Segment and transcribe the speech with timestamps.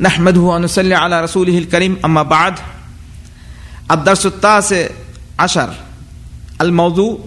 [0.00, 2.58] نحمده ونصلي على رسوله الكريم أما بعد
[3.90, 4.88] الدرس التاسع
[5.38, 5.74] عشر
[6.60, 7.18] الموضوع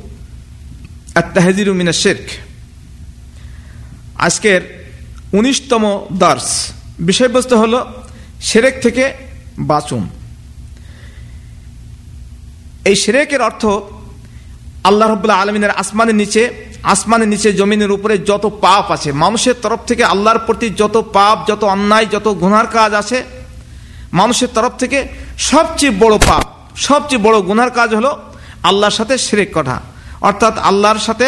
[1.18, 2.28] التهذير من الشرك
[4.20, 4.62] আজকের
[5.38, 5.84] উনিশতম
[6.22, 6.48] দার্স
[7.10, 7.74] বিষয়বস্তু হল
[8.50, 9.06] সেরেক থেকে
[9.72, 10.04] বাঁচুন
[12.90, 13.64] এই সেরেকের অর্থ
[14.90, 16.44] আল্লাহ রবুল্লাহ আলমিনের আসমানের নিচে
[16.93, 21.63] আসমানের নিচে, জমিনের উপরে যত পাপ আছে, মানুষের তরফ থেকে আল্লাহর প্রতি যত পাপ, যত
[21.75, 23.19] অন্যায়, যত গুনার কাজ আছে,
[24.21, 24.99] মানুষের তরফ থেকে
[25.51, 26.45] সবচেয়ে বড় পাপ,
[26.89, 28.13] সবচেয়ে বড় গুনার কাজ হলো
[28.69, 29.77] আল্লাহর সাথে সেরেক করা।
[30.29, 31.27] অর্থাৎ আল্লাহর সাথে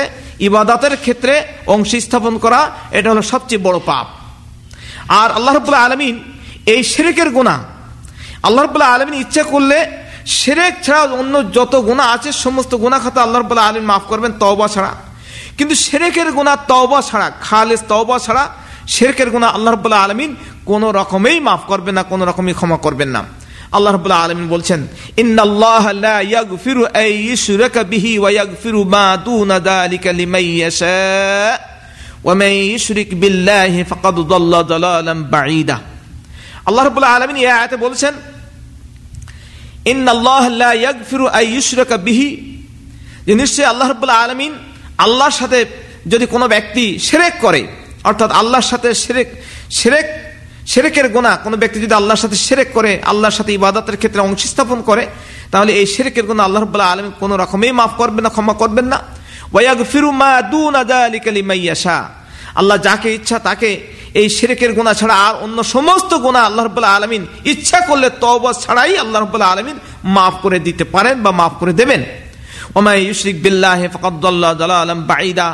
[0.49, 1.35] ইবাদাতের ক্ষেত্রে
[1.75, 2.61] অংশী স্থাপন করা,
[2.99, 4.07] এটা হলো সবচেয়ে বড় পাপ।
[5.09, 6.15] আর আল্লাহ রবুল্লাহ আলমিন
[6.75, 7.57] এই সেরেকের গুণা
[8.47, 9.79] আল্লাহ রবুল্লাহ আলমিন ইচ্ছা করলে
[10.39, 14.69] সেরেক ছাড়া অন্য যত গুণা আছে, সমস্ত গুণা খাতা আল্লাহ রবুল্লাহ আলমিন মাফ করবেন, তওবা
[14.75, 14.93] ছাড়া।
[15.57, 18.45] কিন্তু সেরেকের গুণা তওবা ছাড়া, খালেস তওবা ছাড়া
[18.95, 20.31] সেরেকের গুণা আল্লাহ রবুল্লাহ আলমিন
[20.71, 23.23] কোনো রকমেই মাফ করবেন না, কোনো রকমই ক্ষমা করবেন না।
[23.77, 24.81] আল্লাহ রবুল্লাহ আলমিন বলছেন
[36.69, 38.15] আল্লাহ রবুল্লাহ আলমিন এই আয়াতে বলছেন
[41.59, 42.31] ইশরাকা বিহি,
[43.27, 44.53] যে নিশ্চয়ই আল্লাহ রবুল্লাহ আলমিন
[44.99, 45.59] আল্লাহর সাথে
[46.13, 47.63] যদি কোনো ব্যক্তি সেরেক করে,
[48.05, 49.29] অর্থাৎ আল্লাহর সাথে সেরেক
[49.79, 50.07] সেরেক,
[50.67, 54.79] সেরেকের গোনা কোনো ব্যক্তি যদি আল্লাহর সাথে সেরেক করে, আল্লাহর সাথে ইবাদতের ক্ষেত্রে অংশ স্থাপন
[54.83, 55.05] করে,
[55.53, 58.99] তাহলে এই সেরেকের গোনা আল্লাহ রব্লা আলম কোনো রকমেই মাফ করবেন না, ক্ষমা করবেন না।
[59.53, 61.99] ওয়াগ ফিরু মা দুন আদালিকালি মাইয়াশা
[62.61, 63.71] আল্লাহ যাকে ইচ্ছা তাকে
[64.21, 68.93] এই সেরেকের গোনা ছাড়া আর অন্য সমস্ত গোনা আল্লাহ রব্লা আলমিন ইচ্ছা করলে তবা ছাড়াই
[69.03, 72.03] আল্লাহ রব্লা আলমিন মাফ করে দিতে পারেন বা মাফ করে দেবেন।
[72.79, 74.51] ওমাই ইউশরিক বিল্লাহ ফকদ্দাল্লাহ
[74.85, 75.49] আলম বাঈদা।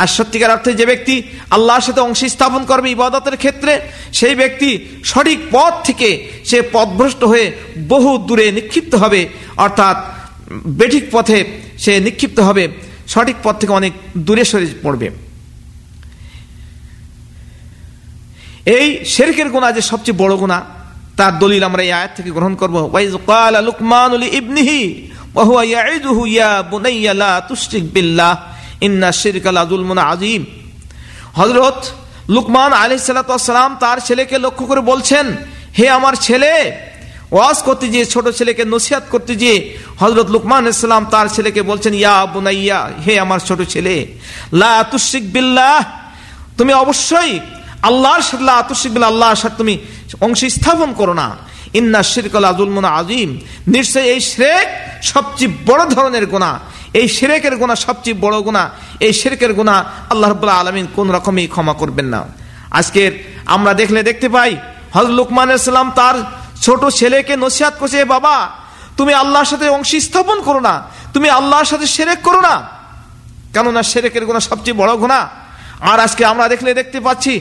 [0.00, 1.14] আর সত্যিকার অর্থে যে ব্যক্তি
[1.56, 3.72] আল্লাহর সাথে অংশ স্থাপন করবে ইবাদতের ক্ষেত্রে,
[4.18, 4.70] সেই ব্যক্তি
[5.10, 6.08] সঠিক পথ থেকে
[6.50, 7.46] সে পথভ্রষ্ট হয়ে
[7.92, 9.20] বহু দূরে নিক্ষিপ্ত হবে,
[9.64, 9.96] অর্থাৎ
[10.80, 11.38] বেঠিক পথে
[11.82, 12.64] সে নিক্ষিপ্ত হবে,
[13.12, 13.92] সঠিক পথ থেকে অনেক
[14.26, 15.08] দূরে সরে পড়বে।
[18.76, 20.58] এই শেরকের গুণা যে সবচেয়ে বড় গুণা
[21.18, 22.76] তার দলিল আমরা এই আয়াত থেকে গ্রহণ করব।
[23.68, 24.82] লুকমান ইবনিহি
[30.12, 30.42] আজিম
[31.38, 31.80] হজরত
[32.28, 35.26] লুকমান আলি সালাম তার ছেলেকে লক্ষ্য করে বলছেন,
[35.78, 36.52] হে আমার ছেলে,
[37.32, 39.52] ওয়াজ করতে যে ছোট ছেলেকে নসিহাত করতে যে
[40.00, 43.96] হজরত লুকমান ইসলাম তার ছেলেকে বলছেন, ইয়া বুনাইয়া, হে আমার ছোট ছেলে,
[44.52, 45.76] লা তুশিক বিল্লাহ,
[46.58, 47.32] তুমি অবশ্যই
[47.82, 49.74] আল্লাহর সাথে আল্লাহর সাথে তুমি
[50.20, 51.28] অংশ স্থাপন করো না।
[51.78, 53.30] ইন্না শিরকাল আজুলমুন আজিম
[53.74, 54.66] নিশ্চয় এই শ্রেক
[55.02, 56.50] সবচেয়ে বড় ধরনের গোনা
[57.00, 58.64] এই সেরেকের গুণা সবচেয়ে বড় গুণা
[59.06, 59.76] এই সেরেকের গুণা
[60.12, 62.20] আল্লাহ রবুল্লাহ আলমিন কোন রকমই ক্ষমা করবেন না।
[62.70, 63.12] আজকের
[63.54, 64.52] আমরা দেখলে দেখতে পাই
[64.94, 66.16] হজর লুকমান ইসলাম তার
[66.64, 68.36] ছোট ছেলেকে নসিহাত করছে বাবা,
[68.98, 70.74] তুমি আল্লাহর সাথে অংশী স্থাপন করো না।
[71.14, 72.54] তুমি আল্লাহর সাথে সেরেক করো না।
[73.54, 75.20] কেননা সেরেকের গুণা সবচেয়ে বড় গুণা
[75.90, 77.32] আর আজকে আমরা দেখলে দেখতে পাচ্ছি,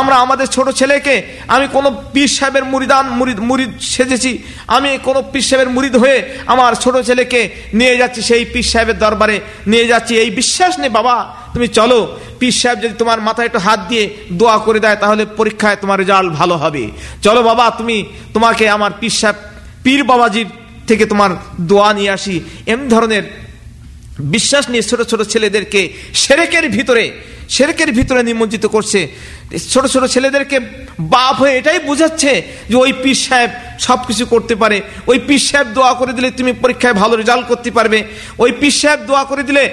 [0.00, 1.14] আমরা আমাদের ছোট ছেলেকে,
[1.54, 4.32] আমি কোনো পীর সাহেবের মুরিদান, মুরিদ মুরিদ সেজেছি,
[4.76, 6.18] আমি কোনো পীর সাহেবের মুরিদ হয়ে
[6.52, 7.40] আমার ছোট ছেলেকে
[7.78, 9.36] নিয়ে যাচ্ছি সেই পীর সাহেবের দরবারে,
[9.70, 11.16] নিয়ে যাচ্ছি। এই বিশ্বাস নেই, বাবা,
[11.54, 11.98] তুমি চলো,
[12.40, 14.04] পীর সাহেব যদি তোমার মাথায় একটু হাত দিয়ে
[14.40, 16.84] দোয়া করে দেয়, তাহলে পরীক্ষায় তোমার রেজাল্ট ভালো হবে।
[17.26, 17.96] চলো বাবা, তুমি
[18.34, 19.36] তোমাকে আমার পীর সাহেব,
[19.84, 20.48] পীর বাবাজির
[20.88, 21.30] থেকে তোমার
[21.70, 22.34] দোয়া নিয়ে আসি।
[22.72, 23.24] এমন ধরনের
[24.34, 25.80] বিশ্বাস নিয়ে ছোট ছোট ছেলেদেরকে
[26.22, 27.04] সেরেকের ভিতরে
[27.54, 29.00] সেরেকের ভিতরে নিমজ্জিত করছে।
[29.72, 30.56] ছোট ছোট ছেলেদেরকে
[31.14, 32.32] বাপ হয়ে এটাই বোঝাচ্ছে
[32.70, 33.50] যে ওই পীর সাহেব
[33.86, 34.78] সব কিছু করতে পারে।
[35.10, 37.98] ওই পীর সাহেব দোয়া করে দিলে তুমি পরীক্ষায় ভালো রেজাল্ট করতে পারবে।
[38.44, 39.64] ওই পীর সাহেব দোয়া করে দিলে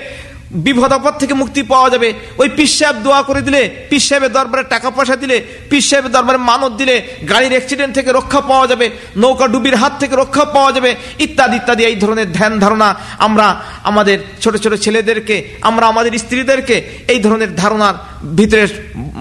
[0.66, 2.10] বিপদ আপদ থেকে মুক্তি পাওয়া যাবে।
[2.42, 5.38] ওই পিস সাহেব দোয়া করে দিলে পিস সাহেবের দরবারে টাকা পয়সা দিলে
[5.70, 6.96] পিস সাহেবের দরবারে মানত দিলে
[7.32, 8.86] গাড়ির অ্যাক্সিডেন্ট থেকে রক্ষা পাওয়া যাবে,
[9.22, 10.92] নৌকা ডুবির হাত থেকে রক্ষা পাওয়া যাবে,
[11.26, 12.90] ইত্যাদি ইত্যাদি, এই ধরনের ধ্যান ধারণা
[13.28, 13.48] আমরা
[13.90, 15.36] আমাদের ছোট ছোট ছেলেদেরকে,
[15.70, 16.76] আমরা আমাদের স্ত্রীদেরকে
[17.14, 17.96] এই ধরনের ধারণার
[18.40, 18.64] ভিতরে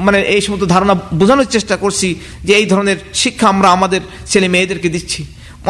[0.07, 2.09] মানে এই সমস্ত ধারণা বোঝানোর চেষ্টা করছি
[2.47, 4.01] যে এই ধরনের শিক্ষা আমরা আমাদের
[4.31, 5.21] ছেলে মেয়েদেরকে দিচ্ছি।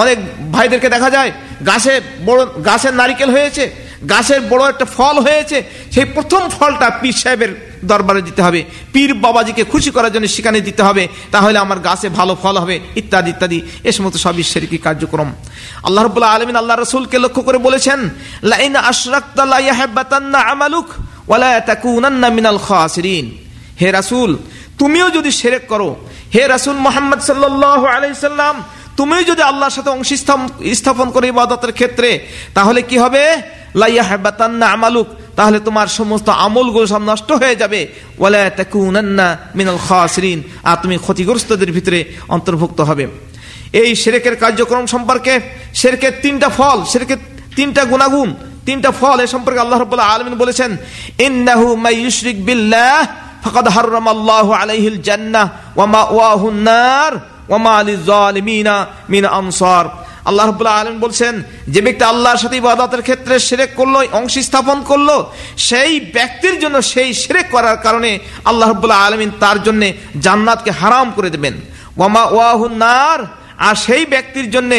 [0.03, 0.19] অনেক
[0.55, 1.31] ভাইদেরকে দেখা যায়,
[1.69, 1.93] গাছে
[2.29, 3.65] বড়, গাছের নারিকেল হয়েছে
[4.13, 5.59] গাছের বড় একটা ফল হয়েছে,
[5.95, 7.53] সেই প্রথম ফলটা পীর সাহেবের
[7.91, 8.61] দরবারে দিতে হবে।
[8.93, 11.05] পীর বাবাজিকে খুশি করার জন্য সেখানে দিতে হবে,
[11.35, 13.59] তাহলে আমার গাছে ভালো ফল হবে, ইত্যাদি ইত্যাদি।
[13.89, 15.29] এ সমস্ত সব সবই সেরকি কার্যক্রম।
[15.87, 18.01] আল্লাহ রবুল্লাহ আলমিন আল্লাহ রসুলকে লক্ষ্য করে বলেছেন,
[18.53, 18.75] লাইন
[20.53, 20.89] আমালুক
[22.37, 23.27] মিনাল খাসিরিন।
[23.81, 24.31] হে রাসুল,
[24.81, 25.91] তুমিও যদি সেরেক করো,
[26.35, 28.57] হে রাসুল মোহাম্মদ সাল্লাহ আলাইসাল্লাম
[28.99, 30.11] তুমি যদি আল্লাহর সাথে অংশ
[30.81, 32.11] স্থাপন করে ইবাদতের ক্ষেত্রে,
[32.57, 33.23] তাহলে কি হবে?
[33.81, 37.81] লাইয়া হেবাতান্না আমালুক, তাহলে তোমার সমস্ত আমলগুলো সব নষ্ট হয়ে যাবে।
[38.21, 38.43] ওয়ালা
[39.59, 40.39] মিনাল খাসিরিন,
[40.71, 42.01] আর তুমি ক্ষতিগ্রস্তদের ভিতরে
[42.35, 43.05] অন্তর্ভুক্ত হবে।
[43.81, 45.35] এই সেরেকের কার্যক্রম সম্পর্কে
[45.81, 47.21] সেরেকের তিনটা ফল, সেরেকের
[47.57, 48.31] তিনটা গুণাগুণ,
[48.67, 50.71] তিনটা ফল এ সম্পর্কে আল্লাহ রাব্বুল আলামিন বলেছেন,
[51.27, 52.97] ইন্নাহু মাইয়ুশরিক বিল্লাহ,
[53.45, 57.13] ফাকাদ হাররামাল্লাহু আলাইহিল জান্নাহ, ওয়া মাওয়াহুন নার,
[57.51, 58.75] ওয়া মা লিযালিমিনা
[59.13, 59.87] মিন আনসার।
[60.29, 61.35] আল্লাহ রাব্বুল আলামিন বলছেন,
[61.75, 65.11] যে ব্যক্তি আল্লাহর সাথে ইবাদতের ক্ষেত্রে সেরেক করল অংশ স্থাপন করল,
[65.69, 68.11] সেই ব্যক্তির জন্য সেই সেরেক করার কারণে
[68.51, 69.83] আল্লাহ রাব্বুল আলামিন তার জন্য
[70.25, 71.55] জান্নাতকে হারাম করে দেবেন।
[71.99, 73.21] ওয়া মাওয়াহুন নার,
[73.67, 74.73] আর সেই ব্যক্তির জন্য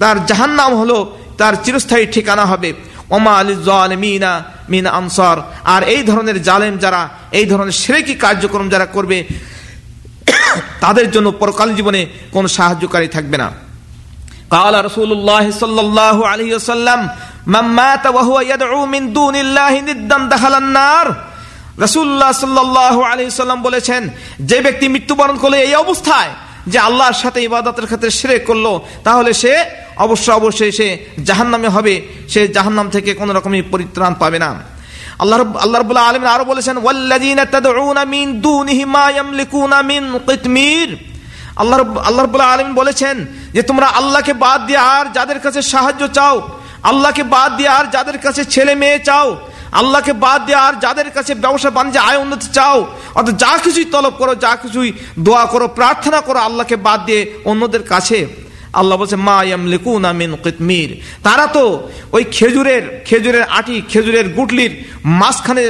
[0.00, 0.98] তার জাহান্নাম হলো,
[1.40, 2.70] তার চিরস্থায়ী ঠিকানা হবে।
[3.16, 4.32] ওমা আলী জালমিনা
[4.72, 5.38] মিন আনসার,
[5.74, 7.02] আর এই ধরনের জালেম যারা,
[7.38, 9.18] এই ধরনের সেরেকি কার্যক্রম যারা করবে,
[10.84, 12.00] তাদের জন্য পরকাল জীবনে
[12.34, 13.48] কোনো সাহায্যকারী থাকবে না।
[14.51, 16.99] قال رسول الله صلى الله عليه وسلم
[17.47, 21.07] من مات وهو يدعو من دون الله ندا دخل النار
[21.79, 24.01] রাসূলুল্লাহ সাল্লাল্লাহু আলাইহি সাল্লাম বলেছেন
[24.39, 26.31] যে ব্যক্তি মৃত্যুবরণ করলো এই অবস্থায়
[26.67, 28.73] যে আল্লাহর সাথে ইবাদতের ক্ষেত্রে শিরক করলো
[29.03, 29.53] তাহলে সে
[29.97, 30.87] অবশ্য অবশ্যই সে
[31.23, 31.95] জাহান্নামে হবে
[32.27, 34.49] সে জাহান্নাম থেকে কোনো রকমই পরিত্রাণ পাবে না
[35.19, 40.89] আল্লাহ রব- আল্লাহ রাব্বুল আলামিন আরো বলেছেন ওয়াল্লাযীনা তাদউনা মিন দুনিহি মা ইয়ামলিকুনা মিন কিতমির
[41.62, 41.78] আল্লাহ
[42.08, 43.16] আল্লাহ রাব্বুল আলামিন বলেছেন
[43.56, 46.36] যে তোমরা আল্লাহকে বাদ দিয়ে আর যাদের কাছে সাহায্য চাও,
[46.90, 49.28] আল্লাহকে বাদ দিয়ে আর যাদের কাছে ছেলে মেয়ে চাও,
[49.80, 52.78] আল্লাহকে বাদ দিয়ে আর যাদের কাছে ব্যবসা বাণিজ্য আয় উন্নতি চাও,
[53.16, 54.90] অর্থাৎ যা কিছুই তলব করো, যা কিছুই
[55.26, 57.20] দোয়া করো, প্রার্থনা করো আল্লাহকে বাদ দিয়ে
[57.50, 58.18] অন্যদের কাছে।
[58.80, 60.90] আল্লাহ বলছে, মা ইয়াম ইয়ামলিকুনা মিন কিতমির।
[61.26, 61.64] তারা তো
[62.16, 64.72] ওই খেজুরের খেজুরের আটি, খেজুরের গুটলির
[65.20, 65.64] মাঝখানে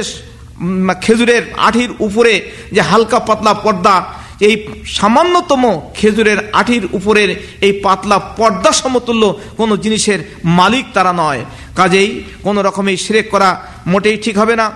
[1.05, 2.33] খেজুরের আঠির উপরে
[2.75, 3.95] যে হালকা পাতলা পর্দা
[4.39, 4.55] এই
[4.85, 5.63] সামান্যতম
[5.93, 7.29] খেজুরের আঠির উপরের
[7.61, 9.23] এই পাতলা পর্দা সমতুল্য
[9.57, 11.45] কোনো জিনিসের মালিক তারা নয়।
[11.75, 13.49] কাজেই কোনো রকমের সিরেক করা
[13.87, 14.67] মোটেই ঠিক হবে না।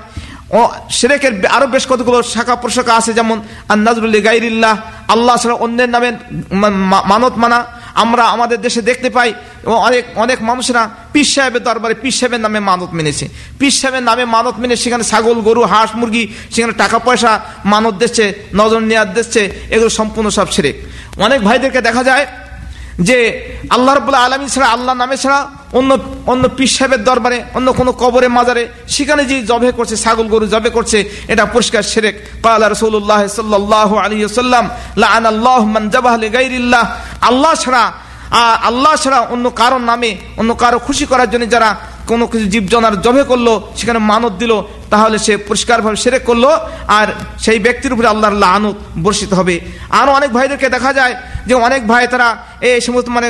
[0.51, 4.75] ও, সেরেকের আরও বেশ কতগুলো শাখা প্রশাখা আছে যেমন আন্নাজরুল্লি গাইরিল্লাহ
[5.07, 6.09] আল্লাহ ছাড়া অন্যের নামে
[7.12, 7.59] মানত মানা
[8.01, 9.30] আমরা আমাদের দেশে দেখতে পাই
[9.88, 13.25] অনেক অনেক মানুষরা পীর সাহেবের দরবারে পীর সাহেবের নামে মানত মেনেছে।
[13.60, 16.24] পীর সাহেবের নামে মানত মেনে সেখানে ছাগল, গরু, হাঁস, মুরগি,
[16.54, 17.31] সেখানে টাকা পয়সা
[17.66, 18.25] মানত দিচ্ছে,
[18.62, 19.42] নজর নেওয়ার দিচ্ছে,
[19.74, 20.72] এগুলো সম্পূর্ণ সব ছেড়ে
[21.25, 22.25] অনেক ভাইদেরকে দেখা যায়
[23.00, 23.18] যে
[23.75, 25.40] আল্লাহ রব আলমী ছাড়া আল্লাহ নামে ছাড়া
[25.74, 25.92] অন্য
[26.31, 30.69] অন্য পীর সাহেবের দরবারে, অন্য কোনো কবরে মাজারে, সেখানে যে জবে করছে, ছাগল গরু জবে
[30.69, 30.98] করছে,
[31.28, 34.66] এটা পরিষ্কার সেরেক। কালা রসুল্লাহ সাল্লাহ আলী সাল্লাম
[35.04, 35.63] লান আল্লাহ
[35.94, 36.86] জবাহ গাইরিল্লাহ
[37.30, 37.84] আল্লাহ ছাড়া
[38.69, 41.69] আল্লাহ ছাড়া অন্য কারও নামে, অন্য কারও খুশি করার জন্য যারা
[42.10, 43.48] কোনো কিছু জীবজনার জবে করল,
[43.80, 44.54] সেখানে মানত দিল,
[44.92, 46.46] তাহলে সে পরিষ্কারভাবে সেরে করল,
[46.98, 47.08] আর
[47.46, 49.56] সেই ব্যক্তির উপরে আল্লাহর আনুত বর্ষিত হবে।
[50.00, 51.14] আরও অনেক ভাইদেরকে দেখা যায়
[51.48, 52.28] যে অনেক ভাই তারা
[52.68, 53.30] এই সমস্ত মানে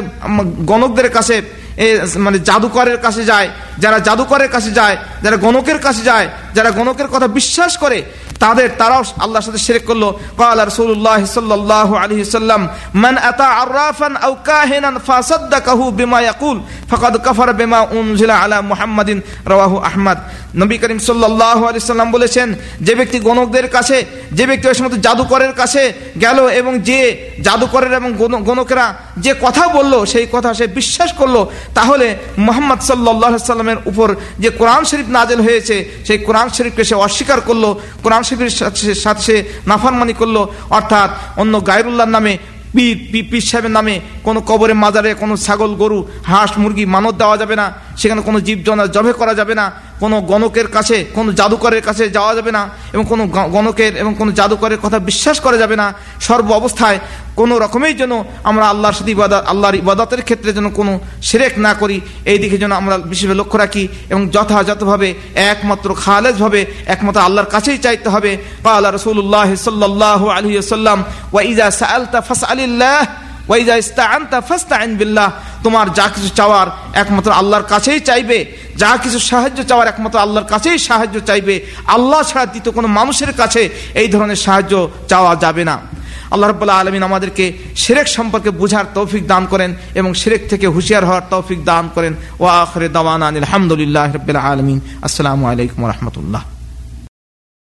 [0.69, 1.35] গণকদের কাছে,
[1.83, 1.87] এ
[2.25, 3.47] মানে জাদুকরের কাছে যায়,
[3.83, 7.99] যারা জাদুকরের কাছে যায়, যারা গণকের কাছে যায়, যারা গণকের কথা বিশ্বাস করে
[8.42, 10.08] তাদের তারাও আল্লাহর সাথে শিরক করলো
[10.38, 12.60] قال رسول الله صلى الله عليه وسلم
[12.94, 16.56] من اتى عرافا او كاهنا فصدقه بما يقول
[16.90, 19.10] فقد كفر بما انزل على محمد
[19.52, 20.18] رواه احمد
[20.55, 25.53] নবী করিম সাল্লাল্লাহু আলাইহি সাল্লাম বলেছেন, যে ব্যক্তি গণকদের কাছে, যে ব্যক্তি ওই সমস্ত জাদুকরের
[25.53, 31.13] কাছে গেল এবং যে জাদুকরের এবং গণ- গণকেরা যে কথা বলল, সেই কথা সে বিশ্বাস
[31.13, 31.45] করল,
[31.75, 37.41] তাহলে মোহাম্মদ সাল্লাহ সাল্লামের উপর যে কোরআন শরীফ নাজেল হয়েছে, সেই কোরআন শরীফকে সে অস্বীকার
[37.41, 38.49] করল, কোরআন শরীফের
[38.95, 42.37] সাথে- সে নাফারমানি করল, অর্থাৎ অন্য গায়রুল্লাহর নামে,
[42.73, 47.55] পীর পীর সাহেবের নামে কোনো কবরে মাজারে কোনো ছাগল, গরু, হাঁস, মুরগি মানত দেওয়া যাবে
[47.55, 49.65] না। সেখানে কোনো জীব জীবজনা জবে করা যাবে না,
[50.03, 52.61] কোনো গণকের কাছে, কোনো জাদুকরের কাছে যাওয়া যাবে না,
[52.93, 53.23] এবং কোনো
[53.55, 55.87] গণকের এবং কোনো জাদুকরের কথা বিশ্বাস করা যাবে না।
[56.27, 56.99] সর্ব অবস্থায়
[57.39, 58.13] কোনো রকমেই যেন
[58.49, 60.93] আমরা আল্লাহর সাথে ইবাদত আল্লাহর ইবাদতের ক্ষেত্রে যেন কোনো
[61.27, 61.97] সেরেক না করি।
[62.31, 65.09] এই দিকে যেন আমরা বিশেষভাবে লক্ষ্য রাখি এবং যথাযথভাবে,
[65.51, 66.61] একমাত্র খালেজভাবে,
[66.93, 68.31] একমাত্র আল্লাহর কাছেই চাইতে হবে।
[68.63, 70.99] বা আল্লাহ রসুল্লাহ সাল্লাহ আলী সাল্লাম
[71.33, 72.99] ওয়াইজা সাআলতা ফাসআলিল্লাহ।
[75.63, 78.45] তোমার যা কিছু চাওয়ার একমাত্র আল্লাহর কাছেই চাইবে।
[78.77, 83.69] যা কিছু সাহায্য চাওয়ার একমাত্র আল্লাহর কাছেই সাহায্য চাইবে। আল্লাহ ছাড়া দ্বিতীয় কোনো মানুষের কাছে
[83.93, 85.79] এই ধরনের সাহায্য চাওয়া যাবে না।
[86.31, 91.21] আল্লাহ রব্বুল্লাহ আলমিন আমাদেরকে সেরেক সম্পর্কে বুঝার তৌফিক দান করেন এবং সেরেক থেকে হুঁশিয়ার হওয়ার
[91.29, 96.41] তৌফিক দান করেন। ও আখরে দাওয়ান আলহামদুলিল্লাহ রবিল আলমিন। আসসালামু আলাইকুম রহমতুল্লাহ।